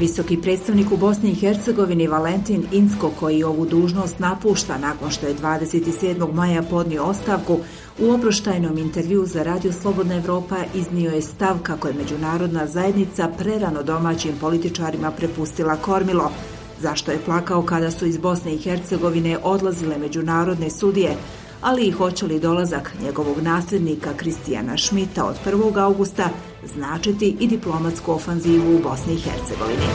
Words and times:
Visoki 0.00 0.40
predstavnik 0.42 0.92
u 0.92 0.96
Bosni 0.96 1.30
i 1.30 1.34
Hercegovini 1.34 2.06
Valentin 2.06 2.66
Insko, 2.72 3.10
koji 3.20 3.44
ovu 3.44 3.66
dužnost 3.66 4.18
napušta 4.18 4.78
nakon 4.78 5.10
što 5.10 5.26
je 5.26 5.34
27. 5.34 6.32
maja 6.34 6.62
podnio 6.62 7.04
ostavku, 7.04 7.58
u 7.98 8.10
oproštajnom 8.10 8.78
intervju 8.78 9.26
za 9.26 9.42
Radio 9.42 9.72
Slobodna 9.72 10.16
Evropa 10.16 10.56
iznio 10.74 11.10
je 11.10 11.22
stav 11.22 11.58
kako 11.62 11.88
je 11.88 11.94
međunarodna 11.94 12.66
zajednica 12.66 13.28
prerano 13.38 13.82
domaćim 13.82 14.32
političarima 14.40 15.10
prepustila 15.10 15.76
kormilo, 15.76 16.30
zašto 16.78 17.10
je 17.10 17.24
plakao 17.24 17.62
kada 17.62 17.90
su 17.90 18.06
iz 18.06 18.18
Bosne 18.18 18.54
i 18.54 18.58
Hercegovine 18.58 19.38
odlazile 19.42 19.98
međunarodne 19.98 20.70
sudije, 20.70 21.16
ali 21.60 21.86
i 21.86 21.90
hoće 21.90 22.26
li 22.26 22.40
dolazak 22.40 22.92
njegovog 23.04 23.42
nasljednika 23.42 24.10
Kristijana 24.16 24.76
Šmita 24.76 25.24
od 25.24 25.34
1. 25.46 25.82
augusta 25.82 26.28
značiti 26.64 27.36
i 27.40 27.48
diplomatsku 27.48 28.12
ofanzivu 28.12 28.76
u 28.76 28.78
Bosni 28.78 29.14
i 29.14 29.20
Hercegovini. 29.20 29.86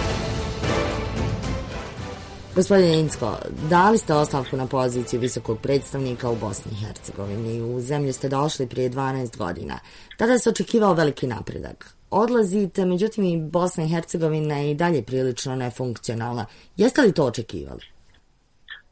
Gospodine 2.55 2.99
Insko, 2.99 3.38
dali 3.70 3.98
ste 3.98 4.13
ostavku 4.13 4.58
na 4.58 4.67
poziciju 4.67 5.20
visokog 5.20 5.59
predstavnika 5.63 6.30
u 6.30 6.36
Bosni 6.36 6.72
i 6.72 6.86
Hercegovini. 6.86 7.62
U 7.62 7.80
zemlju 7.80 8.13
ste 8.13 8.30
došli 8.30 8.70
prije 8.70 8.89
12 8.89 9.38
godina. 9.38 9.80
Tada 10.17 10.38
se 10.39 10.49
očekivao 10.49 10.94
veliki 10.94 11.27
napredak. 11.27 11.86
Odlazite, 12.09 12.86
međutim 12.86 13.23
i 13.23 13.38
Bosna 13.38 13.84
i 13.84 13.89
Hercegovina 13.89 14.55
je 14.58 14.72
i 14.72 14.75
dalje 14.75 15.03
prilično 15.05 15.55
nefunkcionalna. 15.55 16.45
Jeste 16.77 17.02
li 17.02 17.13
to 17.13 17.25
očekivali? 17.25 17.86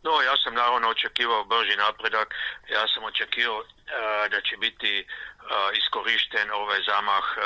No, 0.04 0.12
ja 0.30 0.36
sam 0.44 0.54
naravno 0.54 0.88
očekivao 0.90 1.44
brži 1.44 1.76
napredak. 1.78 2.28
Ja 2.76 2.84
sam 2.94 3.04
očekivao 3.04 3.60
uh, 3.60 3.66
da 4.32 4.42
će 4.48 4.58
biti 4.58 4.92
uh, 5.00 5.33
iskorišten 5.74 6.52
ovaj 6.52 6.82
zamah, 6.92 7.26
uh, 7.38 7.44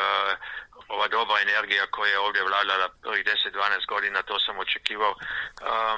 ova 0.88 1.08
dobra 1.08 1.42
energija 1.42 1.86
koja 1.88 2.12
je 2.12 2.20
ovdje 2.20 2.44
vladala 2.44 2.90
prvih 3.02 3.26
10-12 3.26 3.86
godina, 3.88 4.22
to 4.22 4.40
sam 4.40 4.59
očekivao. 4.59 5.12
Uh, 5.12 5.20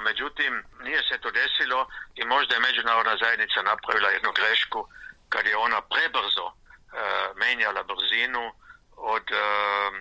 međutim, 0.02 0.64
nije 0.82 1.02
se 1.08 1.18
to 1.18 1.30
desilo 1.30 1.88
i 2.14 2.24
možda 2.24 2.54
je 2.54 2.60
međunarodna 2.60 3.16
zajednica 3.16 3.62
napravila 3.62 4.08
jednu 4.08 4.30
grešku 4.32 4.88
kad 5.28 5.46
je 5.46 5.56
ona 5.56 5.80
prebrzo 5.80 6.46
uh, 6.46 6.54
menjala 7.36 7.82
brzinu 7.82 8.52
od 8.96 9.26
uh, 9.32 9.94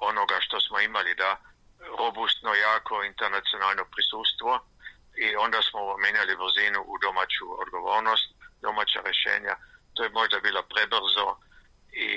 onoga 0.00 0.36
što 0.40 0.60
smo 0.60 0.80
imali, 0.80 1.14
da 1.14 1.36
robustno, 1.98 2.54
jako 2.54 3.04
internacionalno 3.04 3.84
prisustvo 3.94 4.50
i 5.16 5.36
onda 5.36 5.62
smo 5.62 5.96
menjali 5.96 6.36
brzinu 6.36 6.80
u 6.92 6.98
domaću 6.98 7.44
odgovornost, 7.62 8.26
domaća 8.62 9.00
rešenja. 9.04 9.54
To 9.96 10.02
je 10.04 10.10
možda 10.20 10.36
bilo 10.46 10.62
prebrzo 10.72 11.26
i 12.04 12.08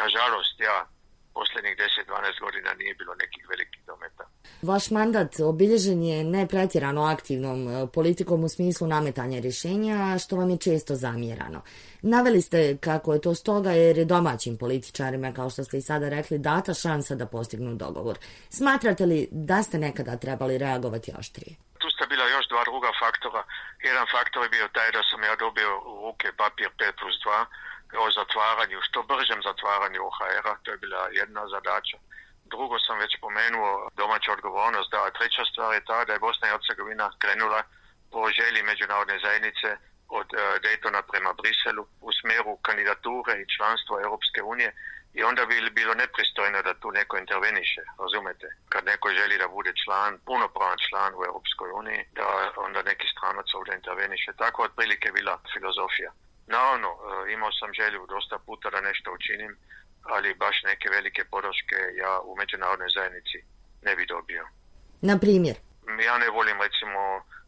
nažalost, 0.00 0.54
ja, 0.68 0.78
posljednjih 1.34 1.76
10-12 1.76 2.40
godina 2.40 2.70
nije 2.80 2.94
bilo 2.94 3.14
nekih 3.14 3.42
velikih 3.52 3.82
dometa. 3.86 4.24
Vaš 4.62 4.90
mandat 4.90 5.40
obilježen 5.40 6.02
je 6.02 6.24
nepretjerano 6.24 7.02
aktivnom 7.02 7.68
e, 7.68 7.86
politikom 7.92 8.44
u 8.44 8.48
smislu 8.48 8.86
nametanja 8.86 9.40
rješenja, 9.40 10.18
što 10.18 10.36
vam 10.36 10.50
je 10.50 10.58
često 10.58 10.94
zamjerano. 10.94 11.62
Naveli 12.02 12.42
ste 12.42 12.76
kako 12.76 13.14
je 13.14 13.20
to 13.20 13.34
stoga 13.34 13.70
jer 13.70 13.98
je 13.98 14.04
domaćim 14.04 14.56
političarima, 14.56 15.32
kao 15.32 15.50
što 15.50 15.64
ste 15.64 15.78
i 15.78 15.82
sada 15.82 16.08
rekli, 16.08 16.38
data 16.38 16.74
šansa 16.74 17.14
da 17.14 17.26
postignu 17.26 17.74
dogovor. 17.74 18.18
Smatrate 18.48 19.06
li 19.06 19.28
da 19.30 19.62
ste 19.62 19.78
nekada 19.78 20.16
trebali 20.16 20.58
reagovati 20.58 21.12
oštrije? 21.18 21.56
Tu 21.84 21.90
sta 21.90 22.06
bila 22.06 22.26
još 22.28 22.46
dva 22.52 22.62
druga 22.70 22.90
faktora. 23.02 23.42
Jedan 23.88 24.06
faktor 24.14 24.42
je 24.42 24.54
bio 24.56 24.68
taj 24.76 24.90
da 24.96 25.02
sam 25.10 25.20
ja 25.22 25.34
dobio 25.44 25.70
u 25.90 25.92
ruke 26.04 26.28
papir 26.42 26.70
5 26.78 26.92
plus 27.00 27.16
2 27.24 28.04
o 28.04 28.06
zatvaranju, 28.18 28.78
što 28.86 28.98
bržem 29.10 29.40
zatvaranju 29.48 30.00
OHR-a, 30.08 30.52
to 30.62 30.68
je 30.70 30.82
bila 30.84 31.02
jedna 31.20 31.42
zadaća. 31.54 31.98
Drugo 32.52 32.76
sam 32.86 32.96
već 33.04 33.12
pomenuo 33.24 33.88
domaća 34.00 34.32
odgovornost, 34.32 34.90
da 34.90 35.10
treća 35.18 35.44
stvar 35.50 35.74
je 35.74 35.84
ta 35.88 36.04
da 36.04 36.12
je 36.12 36.24
Bosna 36.26 36.48
i 36.48 36.52
Hercegovina 36.52 37.06
krenula 37.22 37.60
po 38.12 38.20
želji 38.38 38.60
međunarodne 38.62 39.16
zajednice 39.24 39.68
od 40.18 40.28
e, 40.34 40.38
Daytona 40.64 41.02
prema 41.10 41.32
Briselu 41.40 41.84
u 42.06 42.10
smjeru 42.18 42.52
kandidature 42.66 43.32
i 43.38 43.50
članstva 43.56 44.02
Europske 44.06 44.40
unije 44.42 44.70
I 45.18 45.20
onda 45.22 45.42
bi 45.46 45.70
bilo 45.80 45.94
nepristojno 45.94 46.58
da 46.62 46.74
tu 46.74 46.88
neko 46.98 47.14
interveniše, 47.18 47.82
razumete? 48.02 48.46
Kad 48.72 48.82
neko 48.84 49.08
želi 49.18 49.38
da 49.42 49.48
bude 49.48 49.72
član, 49.82 50.12
punopravan 50.28 50.78
član 50.86 51.12
u 51.14 51.24
Europskoj 51.28 51.70
uniji, 51.80 52.02
da 52.18 52.26
onda 52.66 52.80
neki 52.82 53.06
stranac 53.14 53.48
ovdje 53.58 53.72
interveniše. 53.74 54.30
Tako 54.42 54.58
otprilike 54.62 55.08
bila 55.18 55.34
filozofija. 55.52 56.10
Naravno, 56.46 56.90
e, 56.92 57.32
imao 57.34 57.52
sam 57.58 57.70
želju 57.80 58.06
dosta 58.14 58.36
puta 58.46 58.66
da 58.74 58.80
nešto 58.88 59.08
učinim, 59.16 59.52
ali 60.12 60.38
baš 60.44 60.56
neke 60.70 60.86
velike 60.96 61.22
podrške 61.34 61.78
ja 62.02 62.12
u 62.28 62.32
međunarodnoj 62.40 62.90
zajednici 62.96 63.38
ne 63.86 63.92
bi 63.96 64.04
dobio. 64.14 64.44
Na 65.10 65.18
primjer? 65.24 65.56
Ja 66.08 66.14
ne 66.18 66.28
volim 66.36 66.58
recimo 66.66 67.00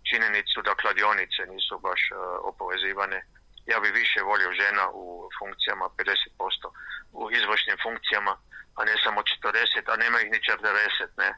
činjenicu 0.09 0.59
da 0.66 0.81
kladionice 0.82 1.43
nisu 1.53 1.75
baš 1.87 2.00
uh, 2.10 2.19
opovezivane 2.50 3.19
ja 3.66 3.81
bi 3.81 3.99
više 4.00 4.21
volio 4.31 4.59
žena 4.62 4.84
u 4.93 5.04
funkcijama 5.38 5.87
50% 5.99 6.69
u 7.12 7.31
izvršnim 7.38 7.77
funkcijama, 7.84 8.34
a 8.78 8.81
ne 8.84 8.94
samo 9.04 9.21
40, 9.21 9.93
a 9.93 9.97
nema 9.97 10.19
ih 10.21 10.31
ni 10.31 10.38
40, 10.38 11.09
ne. 11.22 11.31
E, 11.31 11.37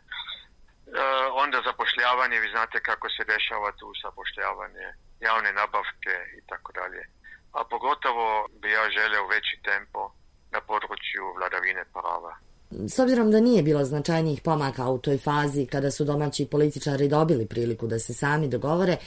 onda 1.45 1.59
zapošljavanje, 1.69 2.41
vi 2.41 2.49
znate 2.51 2.77
kako 2.89 3.07
se 3.11 3.23
dešava 3.33 3.71
tu 3.81 3.89
zapošljavanje, 4.05 4.87
javne 5.21 5.51
nabavke 5.53 6.17
i 6.39 6.41
tako 6.51 6.73
dalje. 6.73 7.03
A 7.59 7.65
pogotovo 7.73 8.49
bi 8.61 8.69
ja 8.71 8.91
želeo 8.91 9.27
veći 9.27 9.57
tempo 9.71 10.13
na 10.51 10.61
području 10.61 11.23
vladavine 11.37 11.85
prava. 11.93 12.33
S 12.71 12.99
obzirom 12.99 13.31
da 13.31 13.41
nije 13.41 13.63
bilo 13.63 13.85
značajnijih 13.85 14.41
pomaka 14.45 14.89
u 14.89 14.99
toj 14.99 15.19
fazi 15.19 15.67
kada 15.67 15.91
su 15.91 16.05
domaći 16.05 16.49
političari 16.51 17.09
dobili 17.09 17.47
priliku 17.47 17.87
da 17.87 17.99
se 17.99 18.15
sami 18.15 18.49
dogovore, 18.49 18.93
e, 18.93 18.99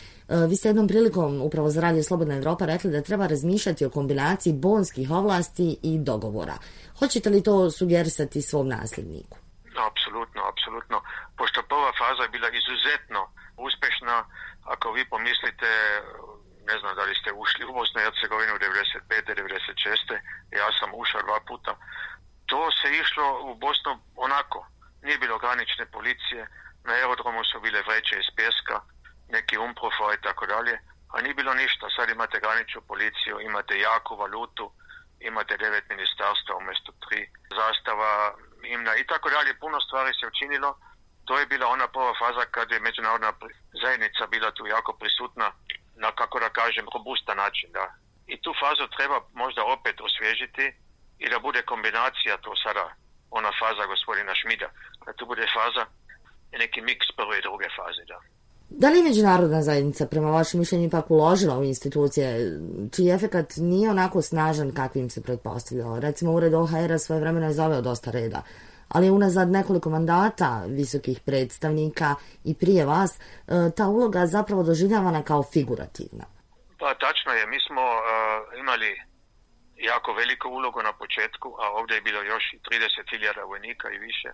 vi 0.49 0.55
ste 0.55 0.69
jednom 0.69 0.87
prilikom 0.87 1.41
upravo 1.41 1.69
za 1.69 1.81
Radio 1.81 2.03
Slobodna 2.03 2.35
Evropa 2.35 2.65
rekli 2.65 2.91
da 2.91 3.01
treba 3.01 3.27
razmišljati 3.27 3.85
o 3.85 3.89
kombinaciji 3.89 4.53
bonskih 4.53 5.11
ovlasti 5.11 5.77
i 5.83 5.99
dogovora. 5.99 6.57
Hoćete 6.99 7.29
li 7.29 7.43
to 7.43 7.71
sugerisati 7.71 8.41
svom 8.41 8.67
nasljedniku? 8.67 9.37
Apsolutno, 9.89 10.41
apsolutno. 10.51 10.97
Pošto 11.37 11.63
prva 11.69 11.91
faza 11.99 12.23
je 12.23 12.33
bila 12.35 12.49
izuzetno 12.59 13.21
uspešna, 13.67 14.15
ako 14.73 14.91
vi 14.91 15.03
pomislite, 15.13 15.69
ne 16.69 16.75
znam 16.79 16.95
da 16.95 17.03
li 17.03 17.15
ste 17.21 17.29
ušli 17.43 17.63
u 17.65 17.73
Bosnu 17.77 17.97
i 17.99 18.05
Hercegovinu 18.05 18.53
95. 18.53 18.61
96. 19.37 20.59
Ja 20.59 20.67
sam 20.79 20.89
ušao 21.01 21.21
dva 21.27 21.39
puta 21.49 21.71
to 22.51 22.61
se 22.79 22.87
išlo 23.03 23.25
u 23.49 23.55
Bosnu 23.55 23.93
onako. 24.15 24.59
Nije 25.03 25.17
bilo 25.17 25.37
granične 25.43 25.85
policije, 25.95 26.41
na 26.85 26.93
aerodromu 26.93 27.43
su 27.43 27.59
bile 27.65 27.79
vreće 27.87 28.15
iz 28.19 28.29
pjeska, 28.37 28.75
neki 29.35 29.55
umprofa 29.57 30.07
i 30.13 30.21
tako 30.27 30.45
dalje, 30.53 30.75
a 31.13 31.21
nije 31.21 31.33
bilo 31.33 31.53
ništa. 31.53 31.85
Sad 31.95 32.09
imate 32.09 32.43
graničnu 32.45 32.81
policiju, 32.91 33.35
imate 33.49 33.79
jaku 33.79 34.13
valutu, 34.23 34.65
imate 35.29 35.57
devet 35.57 35.85
ministarstva 35.89 36.53
umjesto 36.55 36.91
tri 37.03 37.19
zastava, 37.59 38.11
imna 38.75 38.91
i 38.95 39.03
tako 39.11 39.29
dalje. 39.35 39.59
Puno 39.63 39.77
stvari 39.81 40.11
se 40.19 40.27
učinilo. 40.31 40.69
To 41.27 41.39
je 41.39 41.45
bila 41.45 41.65
ona 41.67 41.87
prva 41.87 42.13
faza 42.21 42.45
kad 42.55 42.71
je 42.71 42.85
međunarodna 42.87 43.31
zajednica 43.83 44.27
bila 44.33 44.51
tu 44.51 44.63
jako 44.67 44.91
prisutna 44.99 45.47
na, 46.03 46.09
kako 46.19 46.39
da 46.39 46.49
kažem, 46.49 46.85
robustan 46.93 47.37
način. 47.37 47.69
Da. 47.71 47.85
I 48.33 48.41
tu 48.41 48.51
fazu 48.61 48.85
treba 48.95 49.17
možda 49.33 49.61
opet 49.75 49.95
osvježiti, 50.01 50.65
i 51.23 51.25
da 51.29 51.37
bude 51.39 51.61
kombinacija 51.71 52.33
to 52.45 52.51
sada, 52.63 52.85
ona 53.39 53.51
faza 53.59 53.85
gospodina 53.93 54.33
Šmida, 54.41 54.69
da 55.05 55.11
tu 55.13 55.23
bude 55.31 55.45
faza 55.55 55.83
i 56.53 56.55
neki 56.63 56.79
miks 56.81 57.07
prve 57.17 57.35
i 57.37 57.45
druge 57.47 57.67
faze, 57.77 58.03
da. 58.11 58.19
Da 58.69 58.89
li 58.89 59.03
međunarodna 59.03 59.61
zajednica 59.61 60.07
prema 60.07 60.31
vašem 60.31 60.59
mišljenju 60.59 60.87
ipak 60.87 61.11
uložila 61.11 61.57
u 61.57 61.63
institucije 61.63 62.25
čiji 62.95 63.09
efekat 63.09 63.53
nije 63.57 63.89
onako 63.89 64.21
snažan 64.21 64.73
kakvim 64.73 65.09
se 65.09 65.23
pretpostavljalo? 65.23 65.99
Recimo, 65.99 66.31
ured 66.31 66.53
OHR-a 66.53 66.97
svoje 66.97 67.21
vremena 67.21 67.47
je 67.47 67.53
zaveo 67.53 67.81
dosta 67.81 68.11
reda, 68.11 68.41
ali 68.89 69.05
je 69.05 69.11
unazad 69.11 69.49
nekoliko 69.49 69.89
mandata 69.89 70.63
visokih 70.67 71.19
predstavnika 71.19 72.15
i 72.43 72.55
prije 72.55 72.85
vas 72.85 73.19
e, 73.19 73.21
ta 73.77 73.87
uloga 73.87 74.25
zapravo 74.25 74.63
doživljavana 74.63 75.23
kao 75.23 75.43
figurativna. 75.43 76.25
Pa 76.79 76.93
tačno 76.93 77.31
je, 77.31 77.47
mi 77.47 77.59
smo 77.67 77.81
uh, 77.81 78.59
imali 78.59 79.01
jako 79.83 80.13
veliku 80.13 80.49
ulogu 80.49 80.81
na 80.81 80.93
početku, 80.93 81.55
a 81.59 81.69
ovdje 81.69 81.95
je 81.95 82.01
bilo 82.01 82.21
još 82.21 82.43
30.000 82.71 83.47
vojnika 83.47 83.89
i 83.91 83.97
više. 83.97 84.29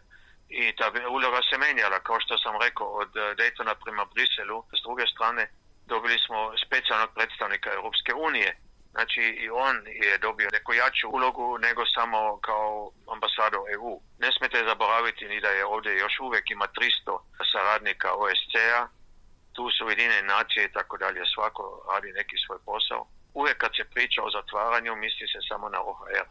I 0.50 0.76
ta 0.76 0.92
uloga 1.10 1.40
se 1.50 1.58
menjala, 1.58 2.00
kao 2.00 2.20
što 2.20 2.38
sam 2.38 2.62
rekao, 2.62 2.88
od 2.88 3.12
eh, 3.18 3.36
Daytona 3.40 3.76
prema 3.84 4.06
Briselu. 4.14 4.64
S 4.78 4.82
druge 4.86 5.06
strane, 5.14 5.44
dobili 5.86 6.18
smo 6.26 6.54
specijalnog 6.66 7.10
predstavnika 7.16 7.70
Europske 7.74 8.14
unije. 8.14 8.58
Znači, 8.92 9.22
i 9.22 9.50
on 9.50 9.76
je 9.88 10.18
dobio 10.18 10.50
neku 10.54 10.74
jaču 10.74 11.08
ulogu 11.10 11.58
nego 11.58 11.82
samo 11.86 12.40
kao 12.48 12.92
ambasador 13.14 13.62
EU. 13.76 14.02
Ne 14.20 14.30
smete 14.38 14.66
zaboraviti 14.70 15.28
ni 15.28 15.42
da 15.42 15.50
je 15.50 15.66
ovdje 15.66 15.98
još 15.98 16.20
uvijek 16.20 16.52
ima 16.52 16.68
300 16.68 17.20
saradnika 17.52 18.10
OSCE-a. 18.14 18.88
Tu 19.56 19.64
su 19.72 19.90
jedine 19.90 20.22
nacije 20.22 20.66
i 20.66 20.72
tako 20.72 20.98
dalje. 20.98 21.22
Svako 21.36 21.64
radi 21.92 22.12
neki 22.12 22.36
svoj 22.46 22.60
posao 22.66 23.08
uvijek 23.40 23.58
kad 23.64 23.72
se 23.78 23.84
priča 23.94 24.20
o 24.24 24.34
zatvaranju, 24.38 24.92
misli 24.96 25.26
se 25.34 25.40
samo 25.50 25.66
na 25.70 25.80
OHR. 25.92 26.28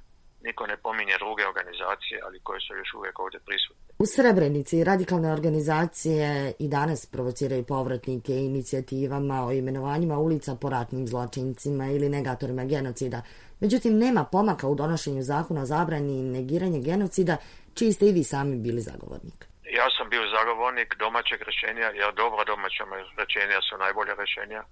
niko 0.47 0.67
ne 0.67 0.76
pominje 0.76 1.17
druge 1.19 1.43
organizacije, 1.53 2.20
ali 2.26 2.41
koje 2.47 2.61
su 2.61 2.75
još 2.75 2.91
uvijek 2.99 3.19
ovdje 3.19 3.41
prisutne. 3.47 3.82
U 3.99 4.06
Srebrenici 4.06 4.85
radikalne 4.85 5.32
organizacije 5.32 6.53
i 6.58 6.69
danas 6.69 7.06
provociraju 7.06 7.64
povratnike 7.64 8.32
inicijativama 8.32 9.47
o 9.47 9.53
imenovanjima 9.53 10.19
ulica 10.19 10.56
po 10.61 10.69
ratnim 10.70 11.06
zločincima 11.06 11.87
ili 11.87 12.08
negatorima 12.08 12.64
genocida. 12.64 13.23
Međutim, 13.61 13.99
nema 13.99 14.25
pomaka 14.25 14.67
u 14.69 14.75
donošenju 14.75 15.23
zakona 15.23 15.62
o 15.62 15.67
zabrani 15.67 16.19
i 16.19 16.29
negiranje 16.37 16.81
genocida, 16.81 17.37
čiji 17.75 17.93
ste 17.93 18.06
i 18.06 18.12
vi 18.12 18.25
sami 18.25 18.56
bili 18.56 18.81
zagovornik. 18.81 19.38
Ja 19.79 19.87
sam 19.97 20.11
bio 20.11 20.23
zagovornik 20.38 20.97
domaćeg 20.99 21.41
rešenja, 21.49 21.87
jer 22.00 22.14
dobra 22.14 22.44
domaća 22.44 22.85
rešenja 23.17 23.58
su 23.69 23.76
najbolja 23.85 24.14
rešenja 24.14 24.62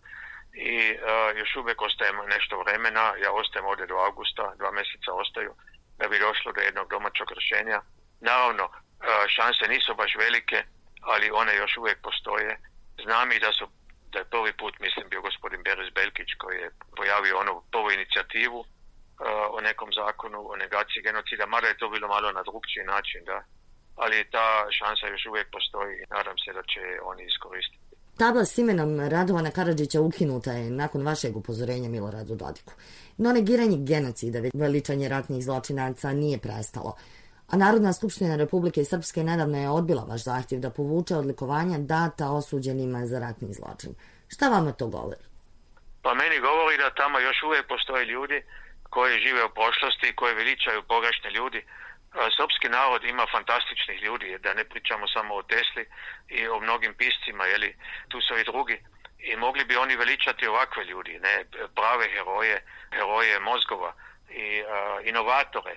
i 0.54 0.74
uh, 0.92 1.38
još 1.38 1.56
uvijek 1.56 1.82
ostajem 1.82 2.16
nešto 2.34 2.62
vremena, 2.62 3.14
ja 3.24 3.32
ostajem 3.32 3.66
ovdje 3.66 3.86
do 3.86 3.96
augusta, 3.96 4.54
dva 4.58 4.70
mjeseca 4.70 5.12
ostaju, 5.12 5.52
da 5.98 6.08
bi 6.08 6.18
došlo 6.18 6.52
do 6.52 6.60
jednog 6.60 6.90
domaćeg 6.90 7.28
rješenja. 7.30 7.80
Naravno, 8.20 8.64
uh, 8.64 8.74
šanse 9.36 9.64
nisu 9.68 9.94
baš 9.94 10.12
velike, 10.24 10.58
ali 11.00 11.30
one 11.30 11.56
još 11.56 11.76
uvijek 11.76 11.98
postoje. 12.02 12.58
Znam 13.04 13.32
i 13.32 13.38
da 13.38 13.52
su 13.52 13.64
da 14.12 14.18
je 14.18 14.32
prvi 14.34 14.52
put, 14.52 14.74
mislim, 14.80 15.08
bio 15.08 15.20
gospodin 15.20 15.62
Beres 15.62 15.90
Belkić 15.94 16.30
koji 16.42 16.56
je 16.58 16.70
pojavio 16.96 17.38
onu 17.38 17.62
prvu 17.72 17.90
inicijativu 17.90 18.60
uh, 18.60 18.66
o 19.56 19.60
nekom 19.60 19.90
zakonu 20.00 20.40
o 20.52 20.56
negaciji 20.56 21.02
genocida, 21.02 21.46
mada 21.46 21.68
je 21.68 21.80
to 21.80 21.88
bilo 21.88 22.08
malo 22.08 22.32
na 22.32 22.42
drugčiji 22.42 22.84
način, 22.84 23.20
da. 23.24 23.38
Ali 23.96 24.30
ta 24.30 24.66
šansa 24.78 25.06
još 25.06 25.26
uvijek 25.26 25.48
postoji 25.50 25.92
i 25.98 26.06
nadam 26.16 26.36
se 26.38 26.52
da 26.52 26.62
će 26.62 26.82
oni 27.02 27.22
iskoristiti. 27.24 27.73
Tabla 28.18 28.44
s 28.44 28.58
imenom 28.58 29.00
Radovana 29.00 29.50
Karadžića 29.50 30.00
ukinuta 30.00 30.52
je 30.52 30.70
nakon 30.70 31.06
vašeg 31.06 31.36
upozorenja 31.36 31.88
Miloradu 31.88 32.34
Dodiku. 32.34 32.72
No 33.16 33.32
negiranje 33.32 33.76
genocida, 33.80 34.38
veličanje 34.54 35.08
ratnih 35.08 35.44
zločinaca 35.44 36.12
nije 36.12 36.38
prestalo. 36.38 36.96
A 37.48 37.56
Narodna 37.56 37.92
skupština 37.92 38.36
Republike 38.36 38.84
Srpske 38.84 39.24
nedavno 39.24 39.58
je 39.58 39.70
odbila 39.70 40.04
vaš 40.04 40.24
zahtjev 40.24 40.60
da 40.60 40.70
povuče 40.70 41.16
odlikovanja 41.16 41.78
data 41.78 42.30
osuđenima 42.30 43.06
za 43.06 43.18
ratni 43.18 43.52
zločin. 43.52 43.94
Šta 44.28 44.48
vama 44.48 44.72
to 44.72 44.86
govori? 44.86 45.24
Pa 46.02 46.14
meni 46.14 46.40
govori 46.40 46.76
da 46.76 46.94
tamo 46.94 47.18
još 47.18 47.42
uvijek 47.46 47.66
postoje 47.68 48.04
ljudi 48.06 48.42
koji 48.90 49.20
žive 49.20 49.44
u 49.44 49.54
prošlosti 49.58 50.06
i 50.08 50.16
koji 50.16 50.34
veličaju 50.34 50.82
pogrešne 50.88 51.30
ljudi, 51.30 51.60
srpski 52.36 52.68
narod 52.68 53.04
ima 53.04 53.26
fantastičnih 53.32 54.02
ljudi, 54.02 54.38
da 54.38 54.54
ne 54.54 54.64
pričamo 54.64 55.08
samo 55.08 55.34
o 55.34 55.42
Tesli 55.42 55.84
i 56.28 56.48
o 56.48 56.60
mnogim 56.60 56.94
piscima, 56.94 57.44
jeli, 57.44 57.76
tu 58.08 58.20
su 58.20 58.36
i 58.38 58.44
drugi. 58.44 58.78
I 59.18 59.36
mogli 59.36 59.64
bi 59.64 59.76
oni 59.76 59.96
veličati 59.96 60.46
ovakve 60.46 60.84
ljudi, 60.84 61.18
ne 61.18 61.44
prave 61.74 62.08
heroje, 62.14 62.64
heroje 62.92 63.40
mozgova 63.40 63.94
i 64.30 64.62
a, 64.62 64.98
inovatore 65.04 65.76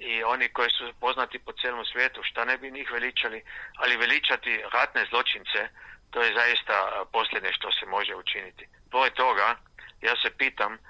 i 0.00 0.22
oni 0.22 0.48
koji 0.48 0.70
su 0.70 0.92
poznati 1.00 1.38
po 1.38 1.52
celom 1.52 1.84
svijetu, 1.84 2.20
šta 2.22 2.44
ne 2.44 2.58
bi 2.58 2.70
njih 2.70 2.90
veličali, 2.90 3.42
ali 3.76 3.96
veličati 3.96 4.62
ratne 4.72 5.06
zločince, 5.10 5.68
to 6.10 6.22
je 6.22 6.34
zaista 6.34 7.04
posljednje 7.12 7.52
što 7.52 7.72
se 7.72 7.86
može 7.86 8.14
učiniti. 8.14 8.66
Pored 8.90 9.12
toga, 9.12 9.56
ja 10.00 10.14
se 10.22 10.30
pitam 10.38 10.72
uh, 10.72 10.80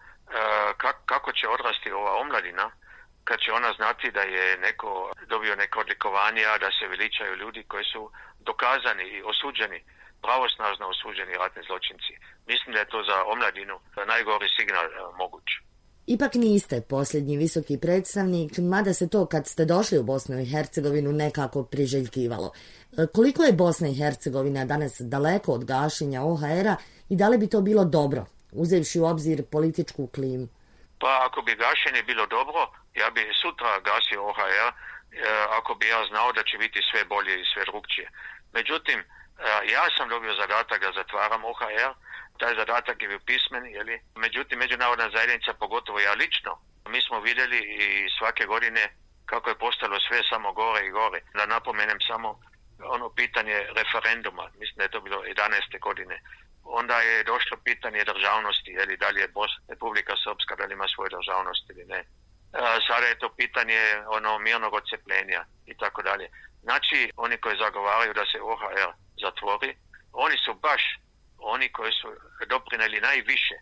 kako 1.06 1.32
će 1.32 1.48
odrasti 1.48 1.92
ova 1.92 2.16
omladina, 2.16 2.70
kad 3.28 3.38
će 3.44 3.50
ona 3.52 3.70
znati 3.78 4.06
da 4.16 4.22
je 4.34 4.46
neko 4.66 4.90
dobio 5.32 5.54
neko 5.56 5.80
odlikovanje, 5.80 6.42
da 6.64 6.70
se 6.78 6.84
veličaju 6.92 7.40
ljudi 7.42 7.62
koji 7.72 7.84
su 7.92 8.02
dokazani 8.50 9.04
i 9.16 9.22
osuđeni, 9.32 9.80
pravosnažno 10.24 10.84
osuđeni 10.94 11.40
ratni 11.42 11.62
zločinci. 11.68 12.12
Mislim 12.50 12.70
da 12.74 12.78
je 12.80 12.92
to 12.92 13.00
za 13.10 13.16
omladinu 13.32 13.76
najgori 14.12 14.48
signal 14.56 14.86
e, 14.86 14.96
moguć. 15.22 15.48
Ipak 16.06 16.34
niste 16.34 16.80
posljednji 16.80 17.36
visoki 17.36 17.78
predstavnik, 17.80 18.52
mada 18.58 18.92
se 18.94 19.08
to 19.08 19.26
kad 19.26 19.46
ste 19.46 19.64
došli 19.64 19.98
u 19.98 20.02
Bosnu 20.02 20.40
i 20.40 20.50
Hercegovinu 20.52 21.12
nekako 21.12 21.64
priželjkivalo. 21.64 22.52
E, 22.52 23.06
koliko 23.14 23.42
je 23.42 23.52
Bosna 23.52 23.88
i 23.88 23.94
Hercegovina 23.94 24.64
danas 24.64 25.00
daleko 25.00 25.52
od 25.52 25.64
gašenja 25.64 26.22
OHR-a 26.22 26.76
i 27.08 27.16
da 27.16 27.28
li 27.28 27.38
bi 27.38 27.46
to 27.46 27.60
bilo 27.60 27.84
dobro, 27.84 28.26
uzevši 28.52 29.00
u 29.00 29.04
obzir 29.04 29.44
političku 29.52 30.06
klimu? 30.06 30.48
Pa 31.04 31.12
ako 31.26 31.42
bi 31.42 31.54
gašenje 31.54 32.02
bilo 32.02 32.26
dobro, 32.26 32.60
ja 32.94 33.10
bi 33.10 33.32
sutra 33.42 33.80
gasio 33.88 34.24
OHR 34.30 34.70
e, 34.70 34.72
ako 35.58 35.74
bi 35.74 35.88
ja 35.88 36.04
znao 36.10 36.32
da 36.32 36.42
će 36.42 36.58
biti 36.58 36.80
sve 36.90 37.04
bolje 37.04 37.40
i 37.40 37.50
sve 37.52 37.64
drugčije. 37.64 38.08
Međutim, 38.52 38.98
e, 39.00 39.04
ja 39.74 39.84
sam 39.96 40.08
dobio 40.08 40.34
zadatak 40.34 40.80
da 40.80 40.92
zatvaram 40.92 41.44
OHR, 41.44 41.92
taj 42.38 42.54
zadatak 42.54 43.02
je 43.02 43.08
bio 43.08 43.26
pismen, 43.26 43.66
jeli? 43.66 44.00
međutim, 44.16 44.58
međunarodna 44.58 45.10
zajednica, 45.14 45.54
pogotovo 45.54 45.98
ja 46.00 46.12
lično, 46.12 46.52
mi 46.88 47.00
smo 47.02 47.20
vidjeli 47.20 47.58
i 47.58 48.10
svake 48.18 48.44
godine 48.46 48.82
kako 49.26 49.48
je 49.50 49.62
postalo 49.64 49.96
sve 50.00 50.18
samo 50.30 50.52
gore 50.52 50.86
i 50.86 50.94
gore. 51.00 51.20
Da 51.34 51.46
napomenem 51.46 51.98
samo 52.00 52.40
ono 52.96 53.08
pitanje 53.10 53.56
referenduma, 53.78 54.44
mislim 54.60 54.76
da 54.76 54.82
je 54.82 54.94
to 54.94 55.00
bilo 55.00 55.22
11. 55.22 55.80
godine. 55.80 56.22
Onda 56.64 56.96
je 57.00 57.24
došlo 57.24 57.56
pitanje 57.64 58.04
državnosti, 58.04 58.70
jeli, 58.70 58.96
da 58.96 59.08
li 59.08 59.20
je 59.20 59.28
Bos 59.28 59.50
Republika 59.68 60.14
Srpska, 60.24 60.56
da 60.56 60.64
li 60.64 60.72
ima 60.72 60.88
svoju 60.88 61.08
državnost 61.16 61.70
ili 61.70 61.84
ne 61.84 62.00
e, 62.00 62.04
sada 62.88 63.06
je 63.06 63.18
to 63.18 63.28
pitanje 63.28 63.80
ono 64.06 64.38
mirnog 64.38 64.74
odcepljenja 64.74 65.44
i 65.66 65.74
tako 65.76 66.02
dalje. 66.02 66.26
Znači, 66.62 67.10
oni 67.16 67.36
koji 67.36 67.56
zagovaraju 67.64 68.12
da 68.14 68.24
se 68.32 68.38
OHR 68.42 68.90
zatvori, 69.24 69.76
oni 70.12 70.36
su 70.44 70.54
baš 70.54 70.82
oni 71.38 71.68
koji 71.72 71.92
su 71.92 72.08
doprineli 72.48 73.00
najviše 73.00 73.54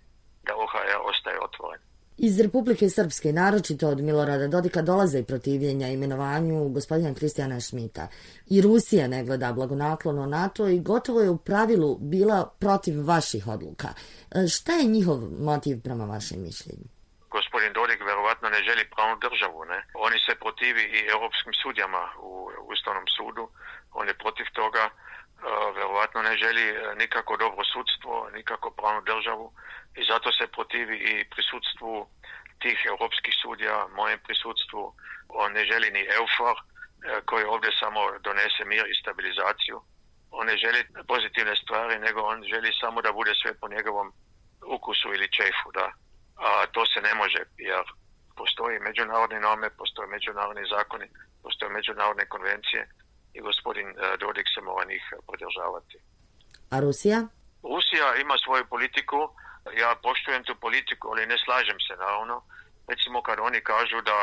da 0.42 0.56
OHR 0.56 0.98
ostaje 1.02 1.40
otvoren. 1.40 1.80
Iz 2.18 2.40
Republike 2.40 2.88
Srpske, 2.90 3.32
naročito 3.32 3.88
od 3.88 4.00
Milorada 4.00 4.48
Dodika, 4.48 4.82
dolaze 4.82 5.18
i 5.18 5.24
protivljenja 5.24 5.88
imenovanju 5.88 6.68
gospodina 6.68 7.14
Kristijana 7.14 7.60
Šmita. 7.60 8.08
I 8.46 8.60
Rusija 8.60 9.08
ne 9.08 9.24
gleda 9.24 9.52
blagonaklono 9.52 10.26
NATO 10.26 10.68
i 10.68 10.80
gotovo 10.80 11.20
je 11.20 11.30
u 11.30 11.38
pravilu 11.38 11.98
bila 12.00 12.54
protiv 12.58 13.06
vaših 13.06 13.48
odluka. 13.48 13.88
E, 14.30 14.48
šta 14.48 14.72
je 14.72 14.84
njihov 14.84 15.18
motiv 15.40 15.82
prema 15.82 16.04
vašem 16.04 16.42
mišljenju? 16.42 16.92
gospodin 17.36 17.72
Dodik 17.72 18.00
verovatno 18.10 18.46
ne 18.48 18.60
želi 18.68 18.90
pravnu 18.94 19.16
državu. 19.26 19.64
Ne? 19.72 19.78
Oni 20.06 20.18
se 20.26 20.32
protivi 20.44 20.82
i 20.96 21.08
europskim 21.14 21.54
sudjama 21.62 22.02
u 22.28 22.32
Ustavnom 22.72 23.06
sudu. 23.16 23.44
On 23.92 24.08
je 24.08 24.20
protiv 24.24 24.46
toga. 24.60 24.84
E, 25.42 25.72
verovatno 25.74 26.22
ne 26.22 26.36
želi 26.36 26.64
e, 26.68 26.94
nikako 27.02 27.36
dobro 27.36 27.64
sudstvo, 27.64 28.30
nikako 28.34 28.70
pravnu 28.70 29.02
državu 29.12 29.52
i 29.96 30.02
zato 30.10 30.32
se 30.32 30.46
protivi 30.46 30.96
i 30.96 31.28
prisutstvu 31.34 32.08
tih 32.62 32.78
europskih 32.92 33.34
sudija, 33.42 33.86
mojem 34.00 34.18
prisutstvu. 34.26 34.94
On 35.28 35.52
ne 35.52 35.64
želi 35.64 35.90
ni 35.90 36.02
EUFOR 36.16 36.56
e, 36.58 36.62
koji 37.28 37.44
ovdje 37.44 37.70
samo 37.80 38.00
donese 38.26 38.64
mir 38.64 38.86
i 38.88 39.00
stabilizaciju. 39.02 39.76
On 40.30 40.46
ne 40.46 40.56
želi 40.56 40.80
pozitivne 41.08 41.56
stvari, 41.56 41.98
nego 41.98 42.20
on 42.20 42.44
želi 42.52 42.70
samo 42.80 43.02
da 43.02 43.12
bude 43.12 43.32
sve 43.42 43.54
po 43.60 43.68
njegovom 43.68 44.12
ukusu 44.76 45.08
ili 45.14 45.32
čefu, 45.38 45.68
da 45.74 45.86
a 46.36 46.66
to 46.66 46.86
se 46.86 47.00
ne 47.00 47.14
može 47.14 47.40
jer 47.58 47.84
postoji 48.36 48.78
međunarodni 48.78 49.40
norme, 49.40 49.70
postoje 49.70 50.08
međunarodni 50.08 50.64
zakoni, 50.74 51.06
postoje 51.42 51.70
međunarodne 51.72 52.26
konvencije 52.26 52.88
i 53.36 53.40
gospodin 53.40 53.88
e, 53.88 54.16
Dodik 54.22 54.46
se 54.54 54.60
mora 54.60 54.84
njih 54.84 55.04
podržavati. 55.28 55.96
A 56.70 56.80
Rusija? 56.80 57.18
Rusija 57.62 58.06
ima 58.24 58.36
svoju 58.44 58.64
politiku, 58.74 59.18
ja 59.82 59.90
poštujem 60.06 60.42
tu 60.44 60.54
politiku, 60.66 61.04
ali 61.12 61.30
ne 61.32 61.36
slažem 61.44 61.78
se 61.86 61.94
naravno. 62.04 62.36
Recimo 62.90 63.22
kad 63.22 63.38
oni 63.48 63.60
kažu 63.60 63.98
da 64.10 64.18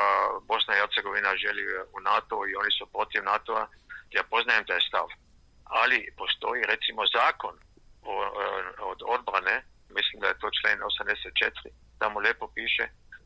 Bosna 0.52 0.74
i 0.74 0.80
Hercegovina 0.80 1.32
želi 1.44 1.64
u 1.98 2.00
NATO 2.10 2.36
i 2.50 2.56
oni 2.62 2.72
su 2.78 2.86
protiv 2.96 3.22
NATO-a, 3.24 3.68
ja 4.18 4.24
poznajem 4.34 4.66
taj 4.66 4.82
stav. 4.90 5.08
Ali 5.64 6.14
postoji 6.18 6.62
recimo 6.74 7.02
zakon 7.18 7.56
od 8.92 9.00
odbrane, 9.16 9.56
mislim 9.98 10.18
da 10.22 10.28
je 10.28 10.40
to 10.42 10.50
člen 10.58 10.78
84, 10.80 11.70
tamo 12.02 12.20
lepo 12.20 12.46
piše 12.58 12.86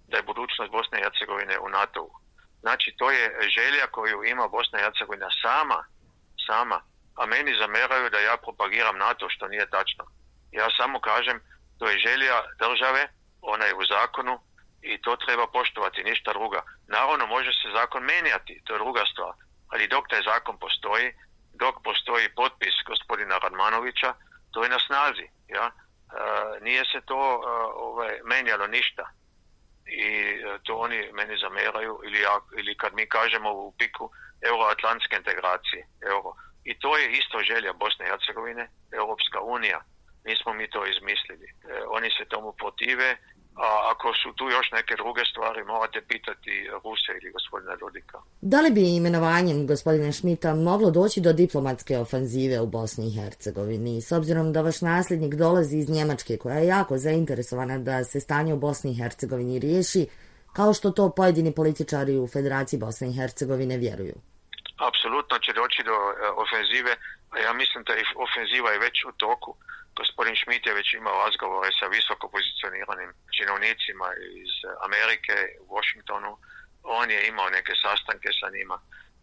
da 0.10 0.18
je 0.18 0.28
budućnost 0.30 0.72
Bosne 0.72 1.00
i 1.00 1.04
Hercegovine 1.04 1.56
u 1.60 1.70
NATO-u. 1.70 2.12
Znači, 2.64 2.96
to 2.98 3.12
je 3.12 3.24
želja 3.58 3.86
koju 3.92 4.24
ima 4.24 4.48
Bosna 4.48 4.80
i 4.80 4.84
Hercegovina 4.84 5.30
sama, 5.42 5.80
sama, 6.48 6.82
a 7.20 7.26
meni 7.26 7.60
zameraju 7.62 8.10
da 8.10 8.20
ja 8.20 8.38
propagiram 8.38 8.98
NATO, 8.98 9.30
što 9.30 9.48
nije 9.48 9.70
tačno. 9.70 10.04
Ja 10.52 10.68
samo 10.78 11.00
kažem, 11.00 11.38
to 11.80 11.90
je 11.90 12.04
želja 12.08 12.36
države, 12.64 13.08
ona 13.42 13.66
je 13.66 13.76
u 13.76 13.86
zakonu 13.86 14.40
i 14.82 15.02
to 15.02 15.16
treba 15.16 15.48
poštovati, 15.48 16.04
ništa 16.04 16.34
druga. 16.34 16.62
Naravno, 16.88 17.26
može 17.28 17.52
se 17.52 17.68
zakon 17.80 18.04
menjati, 18.04 18.62
to 18.66 18.74
je 18.74 18.84
druga 18.84 19.04
stvar, 19.12 19.34
ali 19.72 19.88
dok 19.88 20.04
taj 20.10 20.22
zakon 20.32 20.58
postoji, 20.60 21.08
dok 21.54 21.76
postoji 21.84 22.36
potpis 22.36 22.76
gospodina 22.86 23.38
Radmanovića, 23.38 24.14
to 24.52 24.64
je 24.64 24.70
na 24.70 24.80
snazi, 24.88 25.28
ja? 25.48 25.66
E, 25.68 25.74
nije 26.62 26.84
se 26.92 27.00
to 27.06 27.22
e, 27.36 27.48
ovaj, 27.88 28.14
menjalo 28.24 28.68
ništa 28.68 29.04
i 29.88 30.04
e, 30.04 30.60
to 30.64 30.76
oni 30.76 31.10
meni 31.14 31.38
zameraju 31.38 32.02
ili, 32.06 32.20
ja, 32.22 32.40
ili 32.58 32.78
kad 32.78 32.94
mi 32.94 33.06
kažemo 33.10 33.52
u 33.54 33.74
piku 33.78 34.10
euroatlantske 34.42 35.16
integracije 35.16 35.88
euro. 36.02 36.34
i 36.64 36.80
to 36.80 36.98
je 36.98 37.12
isto 37.12 37.40
želja 37.40 37.74
Bosne 37.74 38.06
i 38.06 38.10
Hercegovine 38.10 38.70
Europska 38.92 39.40
unija 39.42 39.82
nismo 40.26 40.54
mi 40.54 40.70
to 40.70 40.86
izmislili 40.86 41.48
E, 41.70 41.84
oni 41.88 42.10
se 42.18 42.26
tomu 42.26 42.54
protive 42.54 43.18
A 43.56 43.68
ako 43.92 44.08
su 44.22 44.30
tu 44.38 44.46
još 44.50 44.72
neke 44.72 44.94
druge 44.96 45.22
stvari, 45.32 45.64
morate 45.64 46.02
pitati 46.08 46.54
Ruse 46.84 47.12
ili 47.22 47.32
gospodina 47.32 47.76
Dodika. 47.76 48.18
Da 48.42 48.62
li 48.62 48.72
bi 48.72 48.96
imenovanjem 48.96 49.68
gospodina 49.68 50.12
Šmita 50.12 50.56
moglo 50.56 50.92
doći 50.92 51.22
do 51.22 51.34
diplomatske 51.34 51.98
ofanzive 51.98 52.62
u 52.62 52.68
Bosni 52.68 53.08
i 53.08 53.16
Hercegovini? 53.20 54.02
S 54.02 54.12
obzirom 54.12 54.54
da 54.54 54.62
vaš 54.62 54.82
nasljednik 54.82 55.34
dolazi 55.36 55.78
iz 55.78 55.90
Njemačke, 55.90 56.38
koja 56.38 56.58
je 56.58 56.68
jako 56.68 56.98
zainteresovana 56.98 57.78
da 57.78 58.04
se 58.04 58.20
stanje 58.20 58.54
u 58.54 58.58
Bosni 58.58 58.92
i 58.92 58.98
Hercegovini 59.02 59.60
riješi, 59.60 60.08
kao 60.54 60.74
što 60.74 60.92
to 60.92 61.10
pojedini 61.10 61.52
političari 61.52 62.18
u 62.18 62.28
Federaciji 62.28 62.80
Bosne 62.80 63.10
i 63.10 63.14
Hercegovine 63.14 63.78
vjeruju. 63.78 64.16
Apsolutno 64.90 65.36
će 65.46 65.52
doći 65.54 65.82
do 65.84 65.98
e, 66.12 66.14
ofenzive, 66.44 66.94
a 67.34 67.40
ja 67.46 67.54
mislim 67.54 67.84
da 67.84 67.94
ofenziva 68.28 68.70
je 68.72 68.84
već 68.88 68.98
u 69.06 69.12
toku. 69.12 69.52
Gospodin 69.96 70.36
Schmidt 70.36 70.66
je 70.66 70.74
već 70.74 70.94
imao 70.94 71.26
razgovore 71.26 71.70
sa 71.80 71.86
visoko 71.96 72.26
pozicioniranim 72.36 73.12
činovnicima 73.36 74.08
iz 74.44 74.54
Amerike 74.88 75.36
u 75.68 75.70
Washingtonu. 75.76 76.32
On 76.84 77.12
je 77.12 77.28
imao 77.28 77.50
neke 77.50 77.74
sastanke 77.84 78.30
sa 78.40 78.48
njima. 78.56 78.78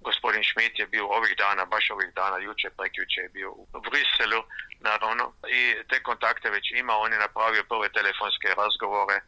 Gospodin 0.09 0.45
Schmidt 0.45 0.79
je 0.79 0.87
bio 0.95 1.05
ovih 1.19 1.35
dana, 1.45 1.65
baš 1.65 1.91
ovih 1.91 2.11
dana, 2.21 2.37
juče, 2.47 2.69
prekjuče 2.79 3.21
je 3.21 3.35
bio 3.39 3.51
u 3.53 3.67
Briselu, 3.87 4.41
naravno. 4.89 5.25
I 5.59 5.61
te 5.89 6.03
kontakte 6.03 6.51
već 6.51 6.67
ima. 6.71 6.95
On 6.97 7.13
je 7.13 7.19
napravio 7.27 7.69
prve 7.73 7.89
telefonske 7.99 8.49
razgovore, 8.63 9.17
e, 9.17 9.23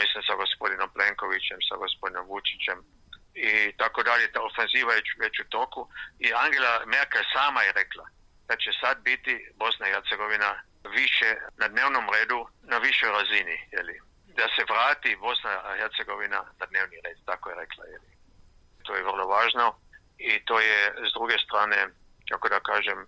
mislim 0.00 0.22
sa 0.28 0.34
gospodinom 0.42 0.88
Plenkovićem, 0.94 1.58
sa 1.68 1.74
gospodinom 1.76 2.26
Vučićem 2.26 2.78
i 3.34 3.72
tako 3.76 4.02
dalje. 4.02 4.32
Ta 4.32 4.40
ofenziva 4.42 4.92
je 4.92 5.02
već 5.18 5.40
u 5.40 5.44
toku. 5.44 5.88
I 6.18 6.32
Angela 6.34 6.84
Merkel 6.86 7.22
sama 7.32 7.62
je 7.62 7.72
rekla, 7.72 8.04
da 8.48 8.56
će 8.56 8.70
sad 8.80 9.02
biti 9.02 9.50
Bosna 9.54 9.88
i 9.88 9.92
Hercegovina 9.92 10.62
više 11.00 11.36
na 11.56 11.68
dnevnom 11.68 12.06
redu, 12.12 12.48
na 12.62 12.78
višoj 12.78 13.10
razini, 13.10 13.68
jeli? 13.72 14.00
da 14.36 14.46
se 14.56 14.62
vrati 14.70 15.16
Bosna 15.16 15.50
i 15.76 15.78
Hercegovina 15.80 16.40
na 16.58 16.66
dnevni 16.66 16.96
red, 17.04 17.18
tako 17.26 17.50
je 17.50 17.56
rekla. 17.56 17.84
Jeli? 17.84 18.10
To 18.82 18.94
je 18.94 19.02
vrlo 19.02 19.26
važno 19.26 19.76
i 20.18 20.44
to 20.44 20.60
je 20.60 20.94
s 21.08 21.12
druge 21.12 21.38
strane, 21.38 21.88
kako 22.30 22.48
da 22.48 22.60
kažem, 22.60 23.06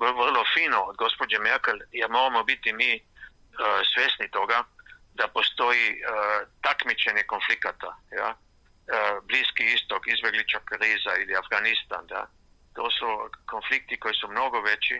vrlo 0.00 0.44
fino 0.54 0.80
od 0.80 0.96
gospođe 0.96 1.38
Merkel, 1.38 1.78
jer 1.92 2.10
moramo 2.10 2.44
biti 2.44 2.72
mi 2.72 2.92
uh, 2.94 3.04
svjesni 3.94 4.30
toga 4.30 4.64
da 5.14 5.28
postoji 5.28 5.86
uh, 5.90 5.98
takmičenje 6.62 7.22
konflikata. 7.22 7.96
Ja? 8.12 8.36
Uh, 8.84 9.24
Bliski 9.28 9.64
istok, 9.76 10.02
izbjegliča 10.06 10.60
kriza 10.68 11.12
ili 11.22 11.36
Afganistan, 11.36 12.06
da? 12.06 12.26
to 12.74 12.90
su 12.90 13.06
konflikti 13.46 14.00
koji 14.00 14.14
su 14.14 14.28
mnogo 14.28 14.60
veći, 14.60 14.96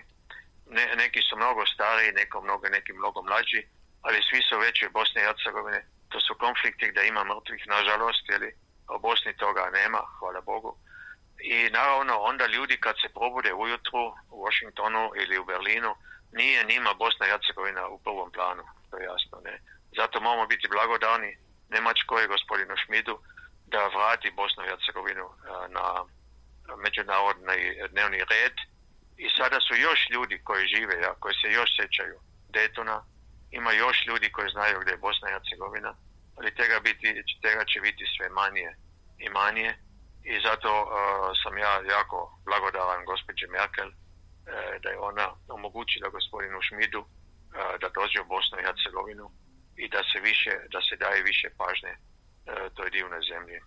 ne, 0.76 0.85
neki 0.97 1.21
su 1.29 1.37
mnogo 1.37 1.67
stariji, 1.75 2.12
neko 2.12 2.43
mnogo, 2.43 2.69
neki 2.69 2.93
mnogo 2.93 3.23
mlađi, 3.23 3.61
ali 4.03 4.26
svi 4.29 4.41
su 4.49 4.59
veći 4.59 4.88
Bosne 4.88 5.23
i 5.23 5.25
Hercegovine. 5.25 5.81
To 6.09 6.21
su 6.21 6.35
konflikti 6.35 6.88
gdje 6.91 7.09
ima 7.09 7.25
mrtvih, 7.25 7.62
nažalost, 7.67 8.25
ili 8.35 8.50
u 8.95 8.99
Bosni 8.99 9.37
toga 9.37 9.71
nema, 9.73 10.00
hvala 10.19 10.41
Bogu. 10.41 10.76
I 11.41 11.71
naravno 11.71 12.14
onda 12.19 12.47
ljudi 12.47 12.76
kad 12.76 12.95
se 13.03 13.09
probude 13.19 13.53
ujutru 13.53 14.05
u 14.31 14.37
Washingtonu 14.45 15.11
ili 15.23 15.38
u 15.38 15.45
Berlinu, 15.45 15.95
nije 16.33 16.64
njima 16.64 16.95
Bosna 16.95 17.26
i 17.26 17.31
Hercegovina 17.31 17.88
u 17.88 17.99
prvom 17.99 18.31
planu, 18.33 18.64
to 18.91 18.99
je 18.99 19.05
jasno. 19.05 19.41
Ne? 19.45 19.55
Zato 19.97 20.21
moramo 20.21 20.47
biti 20.47 20.69
blagodani 20.69 21.37
Nemačkoj, 21.69 22.26
gospodinu 22.26 22.75
Šmidu, 22.76 23.19
da 23.66 23.88
vrati 23.97 24.30
Bosnu 24.30 24.64
i 24.64 24.68
Hercegovinu 24.68 25.26
eh, 25.26 25.68
na 25.68 25.87
međunarodni 26.76 27.59
dnevni 27.90 28.18
red. 28.18 28.56
I 29.16 29.26
sada 29.38 29.59
su 29.61 29.75
još 29.75 30.00
ljudi 30.11 30.40
koji 30.44 30.66
žive, 30.66 30.94
ja, 31.00 31.14
koji 31.23 31.35
se 31.35 31.49
još 31.52 31.71
sećaju 31.80 32.16
Detona, 32.49 33.04
ima 33.50 33.73
još 33.73 34.06
ljudi 34.06 34.33
koji 34.33 34.49
znaju 34.50 34.80
gdje 34.80 34.92
je 34.92 35.04
Bosna 35.06 35.28
i 35.28 35.33
Hercegovina, 35.33 35.94
ali 36.37 36.54
tega, 36.54 36.80
biti, 36.80 37.23
tega 37.42 37.64
će 37.64 37.80
biti 37.80 38.04
sve 38.16 38.28
manje 38.28 38.68
i 39.18 39.28
manje. 39.28 39.71
I 40.33 40.40
zato 40.47 40.71
uh, 40.83 40.88
sam 41.42 41.59
ja 41.59 41.73
jako 41.94 42.18
blagodavan 42.44 43.04
gospođe 43.04 43.47
Merkel 43.47 43.88
uh, 43.88 43.94
da 44.83 44.88
je 44.90 44.99
ona 44.99 45.26
omogućila 45.49 46.09
gospodinu 46.09 46.62
Šmidu 46.62 47.00
uh, 47.00 47.06
da 47.80 47.88
dođe 47.88 48.21
u 48.21 48.30
Bosnu 48.35 48.59
i 48.59 48.64
Hercegovinu 48.66 49.26
i 49.76 49.88
da 49.88 50.00
se 50.11 50.18
više, 50.21 50.52
da 50.73 50.80
se 50.80 50.97
daje 50.97 51.23
više 51.23 51.49
pažnje 51.59 51.92
uh, 51.92 52.13
toj 52.74 52.90
divnoj 52.90 53.20
zemlji. 53.32 53.58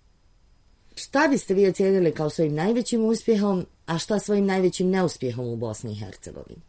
Šta 0.96 1.28
biste 1.32 1.54
vi 1.54 1.68
ocijenili 1.68 2.16
kao 2.20 2.30
svojim 2.30 2.56
najvećim 2.56 3.02
uspjehom, 3.06 3.66
a 3.86 3.98
šta 3.98 4.20
svojim 4.20 4.46
najvećim 4.46 4.90
neuspjehom 4.90 5.46
u 5.46 5.56
Bosni 5.56 5.92
i 5.92 6.00
Hercegovini? 6.00 6.62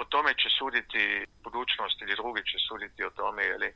O 0.00 0.04
tome 0.04 0.30
će 0.40 0.48
suditi 0.58 1.02
budućnost 1.44 1.96
ili 2.02 2.18
drugi 2.20 2.42
će 2.50 2.58
suditi 2.68 3.04
o 3.04 3.10
tome, 3.10 3.42
jeli? 3.44 3.70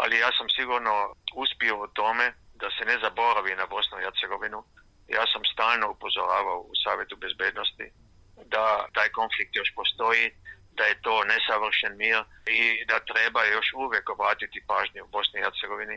ali 0.00 0.22
ja 0.24 0.30
sam 0.38 0.48
sigurno 0.58 0.94
uspio 1.42 1.74
o 1.84 1.92
tome 2.00 2.26
da 2.62 2.68
se 2.76 2.82
ne 2.90 2.96
zaboravi 3.04 3.52
na 3.60 3.66
Bosnu 3.74 3.94
i 3.98 4.04
Hercegovinu. 4.06 4.60
Ja 5.16 5.24
sam 5.32 5.42
stalno 5.52 5.86
upozoravao 5.90 6.60
u 6.72 6.74
Savjetu 6.84 7.16
bezbednosti 7.24 7.86
da 8.54 8.64
taj 8.96 9.08
konflikt 9.18 9.52
još 9.56 9.70
postoji, 9.78 10.24
da 10.78 10.84
je 10.90 11.00
to 11.06 11.14
nesavršen 11.32 11.92
mir 12.02 12.20
i 12.58 12.84
da 12.90 13.06
treba 13.10 13.40
još 13.44 13.68
uvijek 13.84 14.06
obratiti 14.14 14.66
pažnju 14.70 15.00
u 15.04 15.12
Bosni 15.16 15.36
i 15.38 15.44
Hercegovini 15.44 15.96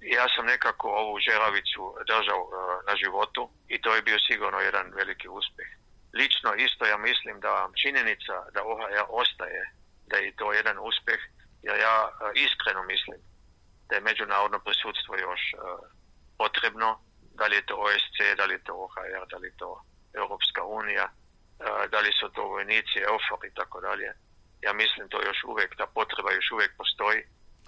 ja 0.00 0.26
sam 0.34 0.46
nekako 0.46 0.88
ovu 0.88 1.18
žeravicu 1.28 1.82
držao 2.06 2.40
uh, 2.42 2.50
na 2.88 2.96
životu 2.96 3.50
i 3.68 3.80
to 3.80 3.94
je 3.94 4.02
bio 4.02 4.18
sigurno 4.18 4.58
jedan 4.60 4.92
veliki 4.94 5.28
uspjeh. 5.28 5.68
Lično 6.12 6.54
isto 6.54 6.84
ja 6.86 6.96
mislim 6.96 7.40
da 7.40 7.70
činjenica 7.82 8.34
da 8.54 8.64
OHR 8.64 9.06
ostaje, 9.08 9.62
da 10.06 10.16
je 10.16 10.36
to 10.36 10.52
jedan 10.52 10.78
uspjeh, 10.78 11.20
jer 11.62 11.76
ja 11.78 11.96
uh, 12.08 12.30
iskreno 12.34 12.82
mislim 12.82 13.20
da 13.88 13.94
je 13.94 14.06
međunarodno 14.10 14.58
prisutstvo 14.58 15.14
još 15.16 15.42
uh, 15.54 15.60
potrebno, 16.38 16.88
da 17.38 17.46
li 17.46 17.56
je 17.56 17.66
to 17.66 17.74
OSC, 17.76 18.16
da 18.36 18.44
li 18.44 18.54
je 18.54 18.64
to 18.64 18.74
OHR, 18.84 19.24
da 19.30 19.36
li 19.38 19.46
je 19.48 19.56
to 19.56 19.70
Europska 20.14 20.62
unija, 20.64 21.06
uh, 21.12 21.90
da 21.92 21.98
li 22.00 22.12
su 22.20 22.28
to 22.28 22.42
vojnici, 22.44 23.04
EUFOR 23.08 23.40
i 23.46 23.54
tako 23.54 23.80
dalje. 23.80 24.08
Ja 24.66 24.72
mislim 24.72 25.08
to 25.08 25.18
još 25.28 25.44
uvijek, 25.44 25.76
ta 25.76 25.86
potreba 25.86 26.32
još 26.32 26.50
uvijek 26.52 26.72
postoji 26.76 27.20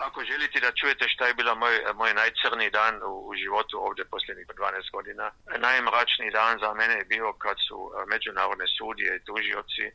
Ako 0.06 0.24
želite 0.24 0.60
da 0.60 0.72
čujete 0.80 1.04
šta 1.08 1.26
je 1.26 1.34
bila 1.34 1.54
moj, 1.54 1.76
moj 1.94 2.12
najcrni 2.14 2.70
dan 2.70 2.94
u, 3.02 3.12
u 3.28 3.34
životu 3.34 3.74
ovdje 3.86 4.04
posljednjih 4.12 4.46
12 4.46 4.90
godina, 4.96 5.26
najmračniji 5.68 6.30
dan 6.30 6.58
za 6.64 6.74
mene 6.74 6.94
je 6.94 7.10
bio 7.14 7.32
kad 7.44 7.56
su 7.68 7.78
e, 7.86 8.06
međunarodne 8.14 8.66
sudije 8.78 9.10
i 9.16 9.24
tužioci 9.28 9.86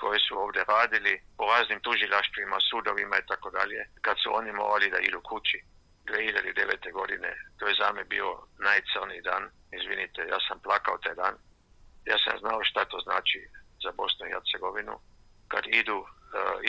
koji 0.00 0.20
su 0.26 0.32
ovdje 0.44 0.64
radili 0.74 1.14
po 1.38 1.44
raznim 1.52 1.80
tužilaštvima, 1.80 2.56
sudovima 2.70 3.16
i 3.18 3.28
tako 3.30 3.48
dalje, 3.50 3.80
kad 4.06 4.16
su 4.22 4.28
oni 4.38 4.52
morali 4.52 4.90
da 4.90 4.98
idu 4.98 5.20
kući 5.30 5.58
2009. 6.04 6.92
godine, 6.92 7.30
to 7.58 7.62
je 7.68 7.74
za 7.80 7.92
me 7.92 8.04
bio 8.04 8.28
najcrni 8.68 9.18
dan, 9.28 9.42
izvinite, 9.78 10.20
ja 10.32 10.38
sam 10.46 10.56
plakao 10.66 10.98
taj 11.04 11.14
dan, 11.14 11.34
ja 12.10 12.16
sam 12.24 12.38
znao 12.38 12.60
šta 12.70 12.84
to 12.84 12.98
znači 13.06 13.40
za 13.84 13.90
Bosnu 13.98 14.26
i 14.26 14.32
Hercegovinu, 14.34 14.94
kad 15.52 15.64
idu 15.66 15.98
uh, 15.98 16.08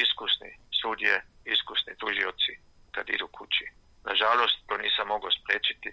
iskusni 0.03 0.51
sudje, 0.81 1.13
iskusni 1.53 1.93
tužioci, 2.01 2.53
kad 2.95 3.09
idu 3.09 3.27
kući. 3.27 3.65
Nažalost, 4.09 4.57
to 4.67 4.77
nisam 4.77 5.07
mogao 5.07 5.31
sprečiti. 5.31 5.89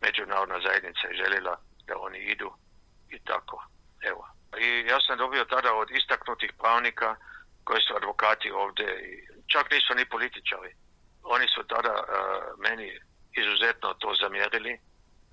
Međunarodna 0.00 0.58
zajednica 0.66 1.04
je 1.08 1.18
željela 1.22 1.54
da 1.86 1.94
oni 1.98 2.18
idu 2.18 2.50
i 3.10 3.18
tako. 3.18 3.56
Evo. 4.10 4.22
I 4.58 4.68
ja 4.90 4.98
sam 5.00 5.18
dobio 5.18 5.44
tada 5.44 5.74
od 5.74 5.90
istaknutih 5.90 6.52
pravnika 6.60 7.16
koji 7.64 7.80
su 7.82 7.92
advokati 7.96 8.50
ovdje 8.50 8.88
i 9.08 9.12
čak 9.52 9.70
nisu 9.70 9.94
ni 9.94 10.04
političari. 10.14 10.72
Oni 11.22 11.46
su 11.54 11.60
tada 11.74 11.94
uh, 12.00 12.06
meni 12.58 12.86
izuzetno 13.40 13.94
to 13.94 14.14
zamjerili 14.22 14.78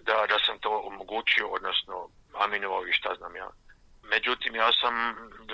da, 0.07 0.25
da 0.31 0.37
sam 0.45 0.59
to 0.59 0.71
omogućio, 0.89 1.47
odnosno 1.47 2.09
aminovao 2.33 2.87
i 2.87 2.93
šta 2.93 3.15
znam 3.17 3.35
ja. 3.35 3.49
Međutim, 4.03 4.55
ja 4.55 4.69
sam 4.81 4.93